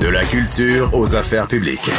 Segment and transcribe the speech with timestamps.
[0.00, 1.90] De la culture aux affaires publiques.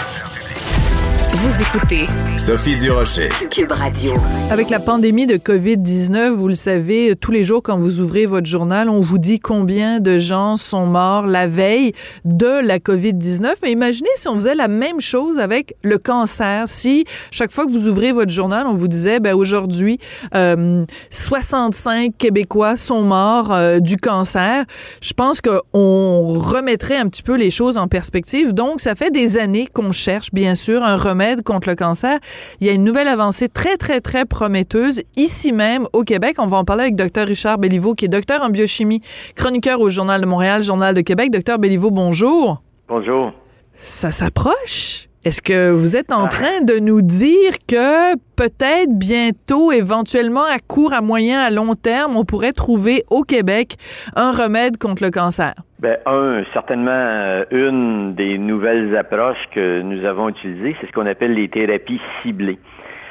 [1.34, 2.04] Vous écoutez
[2.38, 3.29] Sophie Durocher.
[3.50, 4.16] Cube Radio.
[4.50, 8.48] Avec la pandémie de COVID-19, vous le savez, tous les jours quand vous ouvrez votre
[8.48, 11.94] journal, on vous dit combien de gens sont morts la veille
[12.25, 13.54] de la COVID-19.
[13.64, 16.66] Mais imaginez si on faisait la même chose avec le cancer.
[16.68, 20.00] Si chaque fois que vous ouvrez votre journal, on vous disait, ben aujourd'hui,
[20.36, 24.66] euh, 65 Québécois sont morts euh, du cancer.
[25.02, 28.52] Je pense qu'on remettrait un petit peu les choses en perspective.
[28.52, 32.20] Donc, ça fait des années qu'on cherche, bien sûr, un remède contre le cancer.
[32.59, 36.36] Il y a une nouvelle avancée très, très, très prometteuse ici même au Québec.
[36.39, 37.25] On va en parler avec Dr.
[37.28, 39.02] Richard Béliveau, qui est docteur en biochimie,
[39.36, 41.31] chroniqueur au Journal de Montréal, Journal de Québec.
[41.31, 42.62] Docteur Béliveau, bonjour.
[42.88, 43.31] Bonjour.
[43.76, 45.11] Ça s'approche?
[45.23, 50.94] Est-ce que vous êtes en train de nous dire que peut-être bientôt, éventuellement à court,
[50.94, 53.76] à moyen, à long terme, on pourrait trouver au Québec
[54.16, 55.53] un remède contre le cancer?
[55.78, 61.06] Ben, un, certainement, euh, une des nouvelles approches que nous avons utilisées, c'est ce qu'on
[61.06, 62.58] appelle les thérapies ciblées.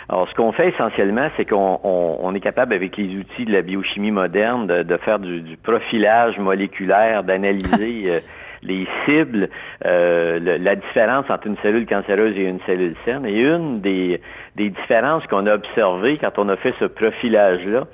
[0.09, 4.11] Alors, ce qu'on fait essentiellement, c'est qu'on est capable, avec les outils de la biochimie
[4.11, 8.21] moderne, de, faire du, profilage moléculaire, d'analyser euh,
[8.63, 9.49] les cibles,
[9.87, 13.25] euh, la différence entre une cellule cancéreuse et une cellule saine.
[13.27, 14.21] Et une des,
[14.57, 17.87] des différences qu'on a observées quand on a fait ce profilage-là,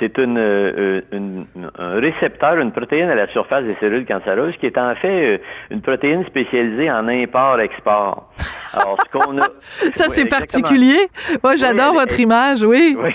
[0.00, 1.46] c'est une, euh, une,
[1.78, 5.38] un récepteur, une protéine à la surface des cellules cancéreuses qui est en fait euh,
[5.70, 8.32] une protéine spécialisée en import-export.
[8.72, 9.48] Alors, ce qu'on a...
[9.94, 10.98] Ça, c'est particulier.
[11.42, 12.96] Moi, j'adore votre image, oui.
[12.98, 13.14] Oui.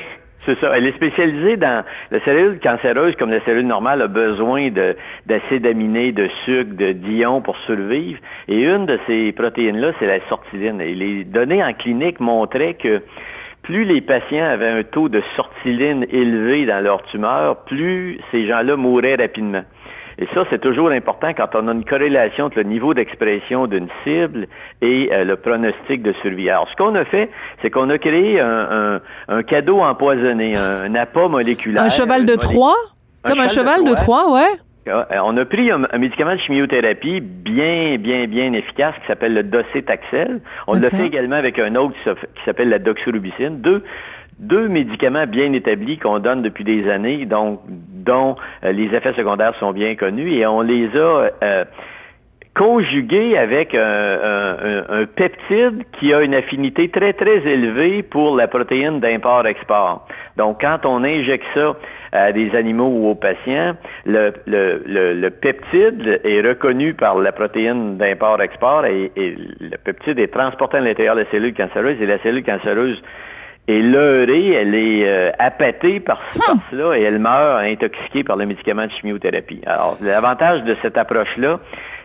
[0.49, 0.75] C'est ça.
[0.75, 4.69] Elle est spécialisée dans la cellule cancéreuse, comme la cellule normale a besoin
[5.27, 8.19] d'acides aminés, de sucre, de d'ions pour survivre.
[8.47, 10.81] Et une de ces protéines-là, c'est la sortiline.
[10.81, 13.03] Et les données en clinique montraient que
[13.61, 18.75] plus les patients avaient un taux de sortiline élevé dans leur tumeur, plus ces gens-là
[18.75, 19.61] mouraient rapidement.
[20.21, 23.87] Et ça, c'est toujours important quand on a une corrélation entre le niveau d'expression d'une
[24.03, 24.47] cible
[24.81, 26.49] et euh, le pronostic de survie.
[26.49, 27.29] Alors, ce qu'on a fait,
[27.61, 28.99] c'est qu'on a créé un,
[29.47, 31.83] cadeau empoisonné, un, appât moléculaire.
[31.83, 32.75] Un cheval de Troie?
[33.23, 34.59] Comme un cheval de Troie, ouais.
[34.89, 39.43] Euh, on a pris un, médicament de chimiothérapie bien, bien, bien efficace qui s'appelle le
[39.43, 40.41] docétaxel.
[40.67, 43.61] On l'a fait également avec un autre qui s'appelle la doxorubicine.
[43.61, 43.83] Deux,
[44.39, 49.55] deux médicaments bien établis qu'on donne depuis des années, donc dont euh, les effets secondaires
[49.55, 51.65] sont bien connus, et on les a euh,
[52.55, 60.05] conjugué avec un, peptide qui a une affinité très, très élevée pour la protéine d'import-export.
[60.35, 61.75] Donc, quand on injecte ça
[62.11, 63.75] à des animaux ou aux patients,
[64.05, 70.81] le, le, peptide est reconnu par la protéine d'import-export et, le peptide est transporté à
[70.81, 73.01] l'intérieur de la cellule cancéreuse et la cellule cancéreuse
[73.67, 78.45] est leurrée, elle est euh, appâtée par, par, cela et elle meurt intoxiquée par le
[78.45, 79.61] médicament de chimiothérapie.
[79.65, 81.59] Alors, l'avantage de cette approche-là,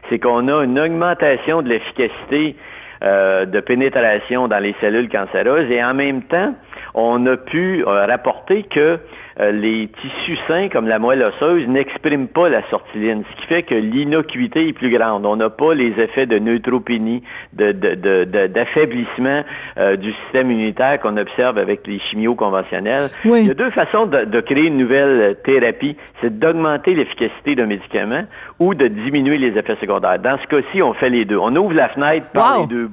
[0.09, 2.56] c'est qu'on a une augmentation de l'efficacité
[3.03, 6.55] euh, de pénétration dans les cellules cancéreuses et en même temps,
[6.94, 8.99] on a pu euh, rapporter que
[9.41, 13.65] euh, les tissus sains, comme la moelle osseuse, n'expriment pas la sortiline, ce qui fait
[13.65, 15.27] que l'innocuité est plus grande.
[15.27, 19.43] On n'a pas les effets de neutropénie, d'affaiblissement
[19.77, 23.10] euh, du système immunitaire qu'on observe avec les chimios conventionnels.
[23.25, 25.97] Il y a deux façons de, créer une nouvelle thérapie.
[26.21, 28.27] C'est d'augmenter l'efficacité d'un médicament
[28.60, 30.21] ou de diminuer les effets secondaires.
[30.21, 31.38] Dans ce cas-ci, on fait les deux.
[31.38, 32.84] On ouvre la fenêtre par les deux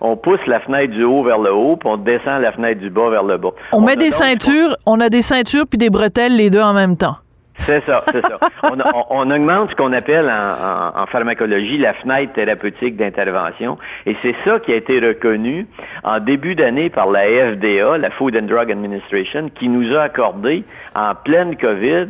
[0.00, 2.90] On pousse la fenêtre du haut vers le haut, puis on descend la fenêtre du
[2.90, 3.50] bas vers le bas.
[3.72, 6.96] On, met des ceintures, on a des ceintures puis des bretelles les deux en même
[6.96, 7.16] temps.
[7.60, 8.38] C'est ça, c'est ça.
[9.10, 13.76] On, augmente ce qu'on appelle en, pharmacologie la fenêtre thérapeutique d'intervention.
[14.06, 15.66] Et c'est ça qui a été reconnu
[16.02, 20.64] en début d'année par la FDA, la Food and Drug Administration, qui nous a accordé
[20.94, 22.08] en pleine COVID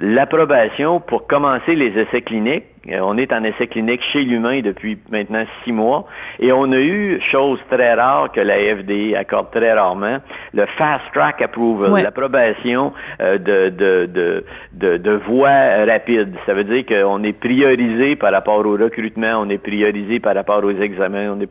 [0.00, 2.64] l'approbation pour commencer les essais cliniques
[3.00, 6.06] on est en essai clinique chez l'humain depuis maintenant six mois
[6.38, 10.18] et on a eu, chose très rare que la FDA accorde très rarement,
[10.54, 16.34] le Fast Track Approval, l'approbation euh, de, de, de, de, voies rapides.
[16.46, 20.62] Ça veut dire qu'on est priorisé par rapport au recrutement, on est priorisé par rapport
[20.64, 21.48] aux examens, on est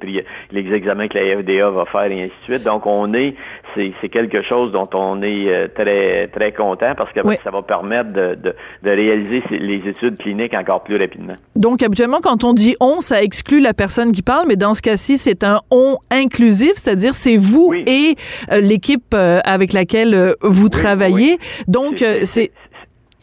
[0.52, 2.64] les examens que la FDA va faire et ainsi de suite.
[2.64, 3.36] Donc on est,
[3.76, 8.12] c'est quelque chose dont on est euh, très très content parce que ça va permettre
[8.14, 11.27] de, de, de réaliser les études cliniques encore plus rapidement.
[11.56, 14.82] Donc, habituellement, quand on dit on, ça exclut la personne qui parle, mais dans ce
[14.82, 18.16] cas-ci, c'est un on inclusif, c'est-à-dire c'est vous et
[18.52, 21.40] euh, l'équipe euh, avec laquelle euh, vous travaillez.
[21.68, 22.52] Donc, c'est...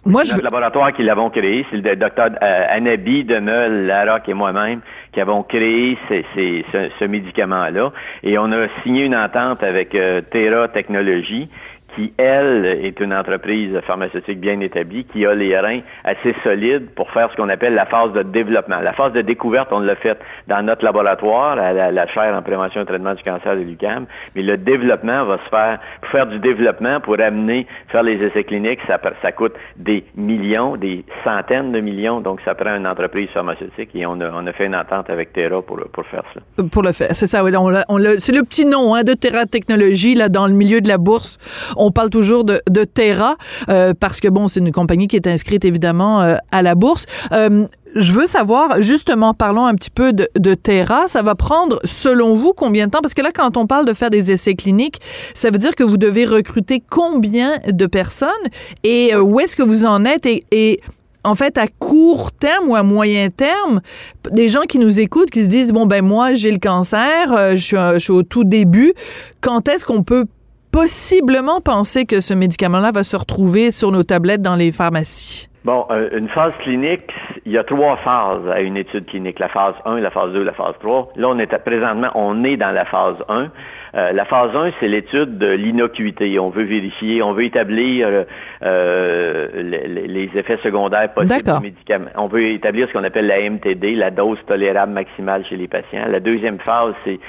[0.06, 0.32] Moi, je...
[0.32, 4.80] Notre laboratoire qui l'avons créé, c'est le docteur Anabi Demeul, Larocque et moi-même
[5.12, 7.90] qui avons créé ce, médicament-là.
[8.22, 9.96] Et on a signé une entente avec
[10.30, 11.48] Terra Technologies
[11.94, 17.10] qui, elle, est une entreprise pharmaceutique bien établie, qui a les reins assez solides pour
[17.10, 18.80] faire ce qu'on appelle la phase de développement.
[18.80, 20.18] La phase de découverte, on l'a fait
[20.48, 24.42] dans notre laboratoire, la, la, chaire en prévention et traitement du cancer de l'UQAM, mais
[24.42, 28.80] le développement va se faire, pour faire du développement, pour amener, faire les essais cliniques,
[28.86, 34.06] ça, coûte des millions, des centaines de millions, donc ça prend une entreprise pharmaceutique et
[34.06, 35.78] on a, fait une entente avec Terra pour,
[36.10, 36.64] faire ça.
[36.70, 40.14] Pour le faire, c'est ça, oui, on, c'est le petit nom hein, de Terra Technologies,
[40.14, 41.38] là, dans le milieu de la bourse
[41.90, 43.36] parle toujours de, Terra
[43.68, 47.06] euh, parce que bon, c'est une compagnie qui est inscrite évidemment euh, à la bourse.
[47.32, 51.06] Euh, je veux savoir, justement, parlons un petit peu de, Terra.
[51.06, 53.00] Ça va prendre, selon vous, combien de temps?
[53.00, 55.00] Parce que là, quand on parle de faire des essais cliniques,
[55.32, 58.30] ça veut dire que vous devez recruter combien de personnes?
[58.82, 60.26] Et où est-ce que vous en êtes?
[60.26, 60.80] Et
[61.22, 63.80] en fait, à court terme ou à moyen terme,
[64.30, 67.98] des gens qui nous écoutent, qui se disent, bon, ben moi, j'ai le cancer, je
[67.98, 68.92] suis, au tout début,
[69.40, 70.26] quand est-ce qu'on peut
[70.74, 75.48] possiblement penser que ce médicament-là va se retrouver sur nos tablettes dans les pharmacies?
[75.64, 77.12] Bon, euh, une phase clinique,
[77.46, 80.42] il y a trois phases à une étude clinique, la phase 1, la phase 2,
[80.42, 81.12] la phase 3.
[81.16, 83.48] Là, on est présentement, on est dans la phase 1.
[83.96, 86.38] Euh, la phase 1, c'est l'étude de l'innocuité.
[86.38, 88.24] On veut vérifier, on veut établir euh,
[88.62, 92.10] euh les, effets secondaires possibles du médicament.
[92.16, 96.06] On veut établir ce qu'on appelle la MTD, la dose tolérable maximale chez les patients.
[96.08, 97.20] La deuxième phase, c'est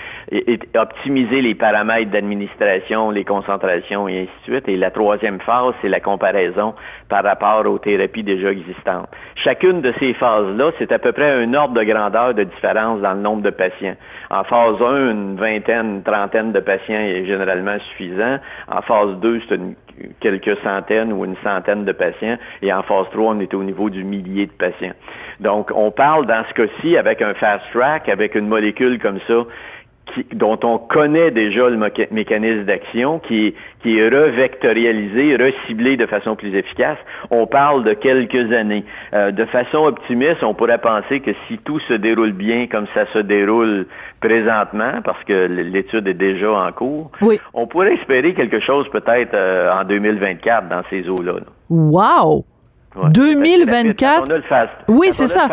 [0.78, 4.70] optimiser les paramètres d'administration, les concentrations et ainsi de suite.
[4.70, 6.74] Et la troisième phase, c'est la comparaison
[7.10, 9.10] par rapport aux thérapies déjà existantes.
[9.36, 13.14] Chacune de ces phases-là, c'est à peu près un ordre de grandeur de différence dans
[13.14, 13.96] le nombre de patients.
[14.30, 18.40] En phase 1, une vingtaine, une trentaine de patients est généralement suffisant.
[18.68, 19.60] En phase 2, c'est
[20.20, 22.38] quelques centaines ou une centaine de patients.
[22.62, 24.94] Et en phase 3, on est au niveau du millier de patients.
[25.40, 29.44] Donc, on parle dans ce cas-ci avec un fast track, avec une molécule comme ça,
[30.34, 31.78] dont on connaît déjà le
[32.12, 36.98] mécanisme d'action, qui, qui est revectorialisé, reciblé de façon plus efficace,
[37.32, 38.86] on parle de quelques années.
[39.14, 43.06] Euh, de façon optimiste, on pourrait penser que si tout se déroule bien comme ça
[43.14, 43.88] se déroule
[44.22, 47.12] présentement, parce que l'étude est déjà en cours,
[47.54, 51.34] on pourrait espérer quelque chose peut-être euh, en 2024 dans ces eaux-là.
[51.70, 52.46] Wow!
[53.04, 54.24] 2024?
[54.88, 55.48] oui, c'est ça.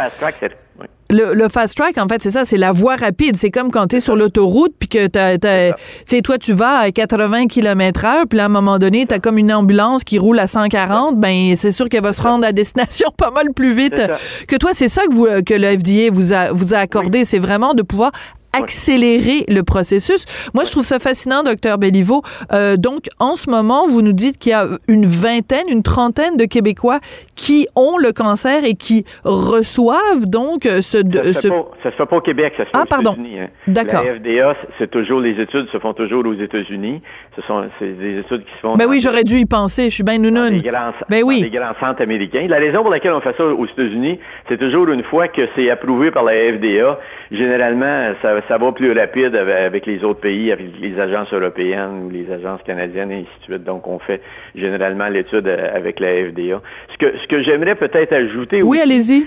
[1.11, 3.37] le, fast track, en fait, c'est ça, c'est la voie rapide.
[3.37, 7.47] C'est comme quand tu es sur l'autoroute, puis que tu toi, tu vas à 80
[7.47, 10.47] km heure, puis à un moment donné, tu as comme une ambulance qui roule à
[10.47, 14.01] 140, ben c'est sûr qu'elle va se rendre à destination pas mal plus vite
[14.49, 14.71] que toi.
[14.73, 17.83] C'est ça que, vous, que le FDA vous a, vous a accordé, c'est vraiment de
[17.83, 18.13] pouvoir
[18.53, 20.25] accélérer le processus.
[20.55, 22.23] Moi, je trouve ça fascinant, docteur Belliveau.
[22.53, 26.37] Euh, donc, en ce moment, vous nous dites qu'il y a une vingtaine, une trentaine
[26.37, 27.01] de Québécois
[27.35, 30.81] qui ont le cancer et qui reçoivent donc ce...
[30.81, 33.17] Ça ne se, fait pas au Québec, ça se fait ah, pardon.
[33.19, 33.47] Hein.
[33.67, 34.05] D'accord.
[34.05, 37.03] La FDA, c'est toujours, les études se font toujours aux États-Unis.
[37.37, 38.77] Ce sont des études qui se font...
[38.77, 39.85] Ben oui, j'aurais dû y penser.
[39.85, 40.61] Je suis bien nounoun.
[40.61, 41.41] Dans grands, ben oui.
[41.43, 42.47] les grands centres américains.
[42.49, 45.71] La raison pour laquelle on fait ça aux États-Unis, c'est toujours une fois que c'est
[45.71, 46.99] approuvé par la FDA.
[47.31, 52.11] Généralement, ça ça va plus rapide avec les autres pays, avec les agences européennes ou
[52.11, 53.65] les agences canadiennes et ainsi de suite.
[53.65, 54.21] Donc, on fait
[54.55, 56.61] généralement l'étude avec la FDA.
[56.93, 58.63] Ce que, ce que j'aimerais peut-être ajouter...
[58.63, 59.27] Oui, allez-y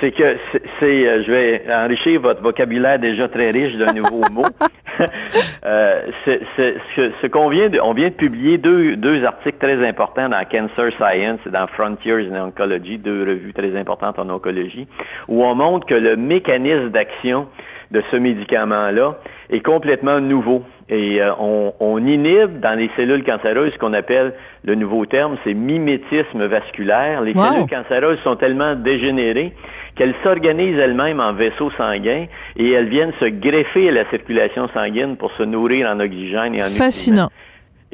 [0.00, 0.36] c'est que
[0.80, 4.46] c'est, euh, je vais enrichir votre vocabulaire déjà très riche d'un nouveau mot.
[5.64, 9.86] euh, c'est, ce, ce qu'on vient de, on vient de publier deux, deux articles très
[9.86, 14.86] importants dans Cancer Science et dans Frontiers in Oncology, deux revues très importantes en oncologie,
[15.28, 17.46] où on montre que le mécanisme d'action
[17.94, 19.16] de ce médicament-là
[19.50, 20.62] est complètement nouveau.
[20.90, 24.34] Et euh, on, inhibe dans les cellules cancéreuses ce qu'on appelle,
[24.64, 27.22] le nouveau terme, c'est mimétisme vasculaire.
[27.22, 29.54] Les cellules cancéreuses sont tellement dégénérées
[29.94, 35.16] qu'elles s'organisent elles-mêmes en vaisseaux sanguins et elles viennent se greffer à la circulation sanguine
[35.16, 37.30] pour se nourrir en oxygène et en Fascinant.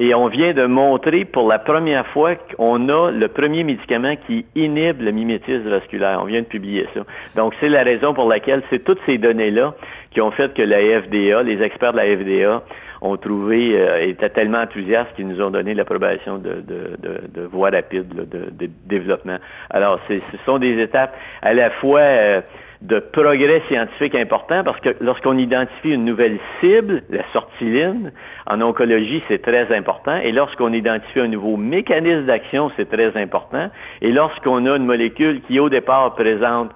[0.03, 4.47] Et on vient de montrer pour la première fois qu'on a le premier médicament qui
[4.55, 6.19] inhibe le mimétisme vasculaire.
[6.23, 7.01] On vient de publier ça.
[7.35, 9.75] Donc, c'est la raison pour laquelle c'est toutes ces données-là
[10.09, 12.63] qui ont fait que la FDA, les experts de la FDA,
[13.01, 17.41] ont trouvé, euh, étaient tellement enthousiastes qu'ils nous ont donné l'approbation de, de, de, de,
[17.45, 19.37] voie rapide de, développement.
[19.69, 20.15] Alors, ce
[20.47, 21.99] sont des étapes à la fois...
[21.99, 22.41] Euh,
[22.81, 28.11] de progrès scientifique important parce que lorsqu'on identifie une nouvelle cible, la sortiline,
[28.47, 30.17] en oncologie, c'est très important.
[30.17, 33.69] Et lorsqu'on identifie un nouveau mécanisme d'action, c'est très important.
[34.01, 36.71] Et lorsqu'on a une molécule qui, au départ, présente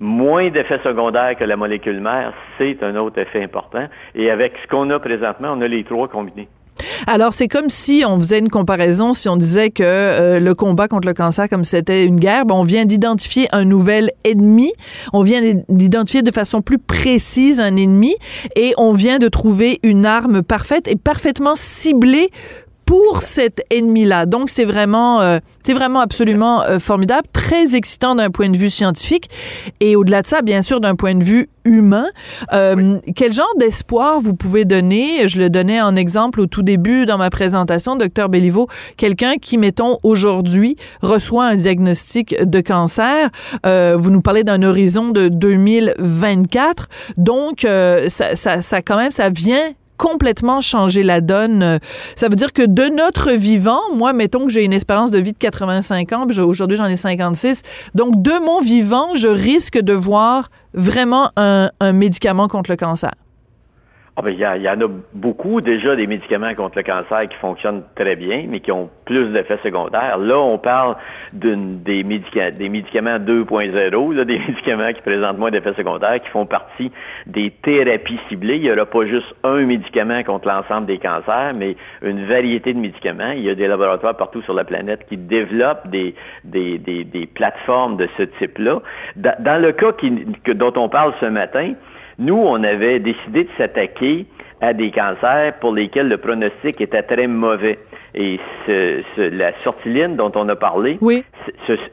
[0.00, 3.88] moins d'effets secondaires que la molécule mère, c'est un autre effet important.
[4.14, 6.48] Et avec ce qu'on a présentement, on a les trois combinés.
[7.06, 10.88] Alors, c'est comme si on faisait une comparaison, si on disait que euh, le combat
[10.88, 14.72] contre le cancer, comme c'était une guerre, ben, on vient d'identifier un nouvel ennemi,
[15.12, 18.14] on vient d'identifier de façon plus précise un ennemi
[18.56, 22.30] et on vient de trouver une arme parfaite et parfaitement ciblée
[22.88, 24.24] pour cet ennemi-là.
[24.24, 28.70] Donc, c'est vraiment, euh, c'est vraiment absolument euh, formidable, très excitant d'un point de vue
[28.70, 29.28] scientifique
[29.80, 32.06] et au-delà de ça, bien sûr, d'un point de vue humain.
[32.54, 35.28] Euh, quel genre d'espoir vous pouvez donner?
[35.28, 39.58] Je le donnais en exemple au tout début dans ma présentation, docteur Béliveau, quelqu'un qui,
[39.58, 43.28] mettons, aujourd'hui, reçoit un diagnostic de cancer.
[43.64, 46.88] vous nous parlez d'un horizon de 2024.
[47.18, 47.66] Donc,
[48.08, 51.78] ça, ça, ça, quand même, ça vient complètement changer la donne.
[52.16, 55.32] Ça veut dire que de notre vivant, moi, mettons que j'ai une espérance de vie
[55.32, 57.62] de 85 ans, aujourd'hui j'en ai 56,
[57.94, 63.12] donc de mon vivant, je risque de voir vraiment un, un médicament contre le cancer.
[64.20, 67.84] Ah ben, il, y en a beaucoup déjà des médicaments contre le cancer qui fonctionnent
[67.94, 70.18] très bien, mais qui ont plus d'effets secondaires.
[70.18, 70.96] Là, on parle
[71.32, 76.90] des, des médicaments 2.0, des médicaments qui présentent moins d'effets secondaires, qui font partie
[77.26, 78.56] des thérapies ciblées.
[78.56, 82.80] Il n'y aura pas juste un médicament contre l'ensemble des cancers, mais une variété de
[82.80, 83.30] médicaments.
[83.36, 87.96] Il y a des laboratoires partout sur la planète qui développent des, des, des, plateformes
[87.96, 88.82] de ce type-là.
[89.14, 90.10] Dans, le cas qui,
[90.56, 91.74] dont on parle ce matin,
[92.18, 94.26] nous, on avait décidé de s'attaquer
[94.60, 97.78] à des cancers pour lesquels le pronostic était très mauvais.
[98.14, 98.40] Et
[99.16, 100.98] la sortiline dont on a parlé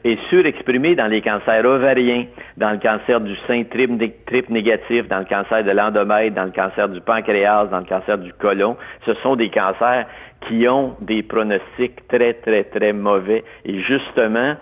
[0.04, 2.24] est surexprimée dans les cancers ovariens,
[2.56, 6.88] dans le cancer du sein triple, négatif, dans le cancer de l'endomètre, dans le cancer
[6.88, 8.76] du pancréas, dans le cancer du côlon.
[9.04, 10.06] Ce sont des cancers
[10.48, 13.44] qui ont des pronostics très, très, très mauvais.
[13.64, 14.54] Et justement,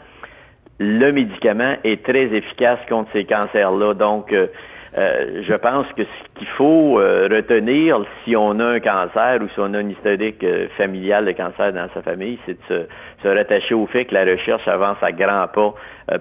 [0.78, 3.94] le médicament est très efficace contre ces cancers-là.
[3.94, 4.48] Donc, euh,
[4.96, 9.48] euh, je pense que ce qu'il faut euh, retenir si on a un cancer ou
[9.48, 12.86] si on a une historique euh, familiale de cancer dans sa famille, c'est de
[13.22, 15.74] se, rattacher au fait que la recherche avance à grands pas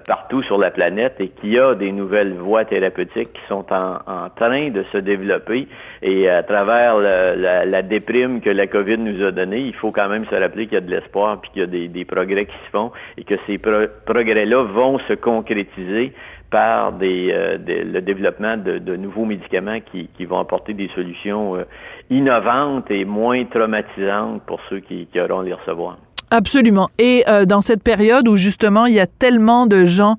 [0.08, 4.30] partout sur la planète et qu'il y a des nouvelles voies thérapeutiques qui sont en,
[4.34, 5.68] train de se développer.
[6.00, 10.24] Et à travers la, déprime que la COVID nous a donnée, il faut quand même
[10.24, 12.70] se rappeler qu'il y a de l'espoir puis qu'il y a des, progrès qui se
[12.70, 16.14] font et que ces progrès-là vont se concrétiser
[16.54, 21.64] par euh, le développement de, nouveaux médicaments qui, vont apporter des solutions euh,
[22.10, 25.98] innovantes et moins traumatisantes pour ceux qui, qui auront les recevoir.
[26.30, 26.88] Absolument.
[26.98, 30.16] Et euh, dans cette période où justement il y a tellement de gens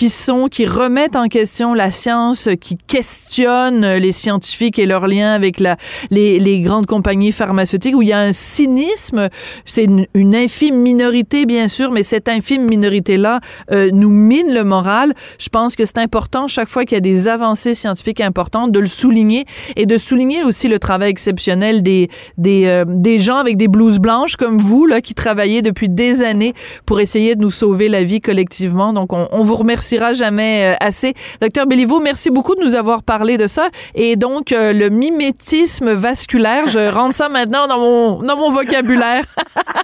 [0.00, 5.34] qui sont, qui remettent en question la science, qui questionnent les scientifiques et leurs liens
[5.34, 5.76] avec la,
[6.10, 9.28] les, les grandes compagnies pharmaceutiques, où il y a un cynisme.
[9.66, 13.40] C'est une, infime minorité, bien sûr, mais cette infime minorité-là
[13.72, 15.12] euh, nous mine le moral.
[15.38, 18.80] Je pense que c'est important, chaque fois qu'il y a des avancées scientifiques importantes, de
[18.80, 19.44] le souligner
[19.76, 23.98] et de souligner aussi le travail exceptionnel des, des, euh, des gens avec des blouses
[23.98, 26.54] blanches comme vous, là, qui travaillez depuis des années
[26.86, 28.94] pour essayer de nous sauver la vie collectivement.
[28.94, 29.56] Donc, on, on vous
[29.96, 31.14] remerciera jamais euh, assez.
[31.40, 33.68] Docteur Béliveau, merci beaucoup de nous avoir parlé de ça.
[33.94, 39.24] Et donc, euh, le mimétisme vasculaire, je rentre ça maintenant dans mon, dans mon vocabulaire.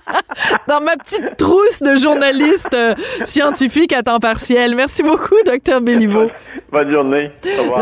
[0.68, 2.94] dans ma petite trousse de journaliste euh,
[3.24, 4.74] scientifique à temps partiel.
[4.74, 6.28] Merci beaucoup, docteur Béliveau.
[6.76, 7.30] Bonne journée.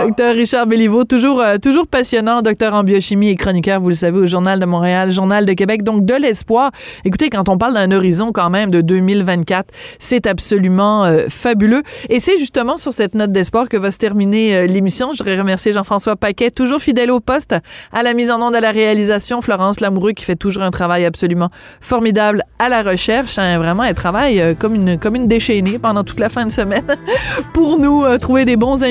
[0.03, 4.27] Docteur Richard Béliveau, toujours, toujours passionnant, docteur en biochimie et chroniqueur, vous le savez, au
[4.27, 5.83] Journal de Montréal, Journal de Québec.
[5.83, 6.71] Donc, de l'espoir.
[7.05, 11.83] Écoutez, quand on parle d'un horizon quand même de 2024, c'est absolument fabuleux.
[12.09, 15.13] Et c'est justement sur cette note d'espoir que va se terminer euh, l'émission.
[15.13, 17.57] Je voudrais remercier Jean-François Paquet, toujours fidèle au poste,
[17.93, 19.41] à la mise en onde, à la réalisation.
[19.41, 23.39] Florence Lamoureux qui fait toujours un travail absolument formidable à la recherche.
[23.39, 26.53] Hein, vraiment, elle travaille euh, comme une, comme une déchaînée pendant toute la fin de
[26.53, 26.87] semaine
[27.53, 28.84] pour nous euh, trouver des bons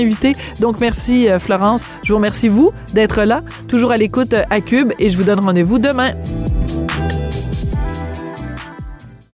[0.59, 1.85] Donc, merci Florence.
[2.03, 5.39] Je vous remercie, vous, d'être là, toujours à l'écoute à Cube et je vous donne
[5.39, 6.11] rendez-vous demain.